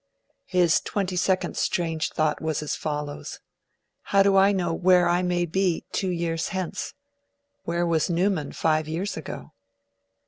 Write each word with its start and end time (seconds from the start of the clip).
His 0.47 0.79
twenty 0.81 1.15
second 1.15 1.55
strange 1.57 2.09
thought 2.09 2.41
was 2.41 2.63
as 2.63 2.75
follows: 2.75 3.39
'How 4.01 4.23
do 4.23 4.35
I 4.35 4.51
know 4.51 4.73
where 4.73 5.07
I 5.07 5.21
may 5.21 5.45
be 5.45 5.85
two 5.91 6.09
years 6.09 6.47
hence? 6.47 6.95
Where 7.65 7.85
was 7.85 8.09
Newman 8.09 8.51
five 8.53 8.87
years 8.87 9.15
ago?' 9.15 9.51